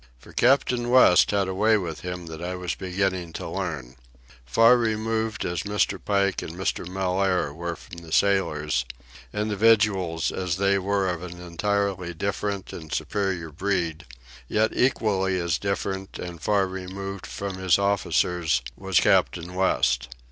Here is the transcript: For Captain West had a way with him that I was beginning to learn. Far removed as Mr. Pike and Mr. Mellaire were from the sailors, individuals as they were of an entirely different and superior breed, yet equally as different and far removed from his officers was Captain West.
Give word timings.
For 0.17 0.33
Captain 0.33 0.89
West 0.89 1.29
had 1.29 1.47
a 1.47 1.53
way 1.53 1.77
with 1.77 1.99
him 1.99 2.25
that 2.25 2.41
I 2.41 2.55
was 2.55 2.73
beginning 2.73 3.33
to 3.33 3.47
learn. 3.47 3.97
Far 4.47 4.75
removed 4.75 5.45
as 5.45 5.61
Mr. 5.61 6.03
Pike 6.03 6.41
and 6.41 6.53
Mr. 6.55 6.87
Mellaire 6.87 7.53
were 7.53 7.75
from 7.75 7.97
the 7.97 8.11
sailors, 8.11 8.83
individuals 9.31 10.31
as 10.31 10.57
they 10.57 10.79
were 10.79 11.07
of 11.07 11.21
an 11.21 11.39
entirely 11.39 12.15
different 12.15 12.73
and 12.73 12.91
superior 12.91 13.51
breed, 13.51 14.07
yet 14.47 14.71
equally 14.73 15.39
as 15.39 15.59
different 15.59 16.17
and 16.17 16.41
far 16.41 16.65
removed 16.65 17.27
from 17.27 17.59
his 17.59 17.77
officers 17.77 18.63
was 18.75 18.99
Captain 18.99 19.53
West. 19.53 20.09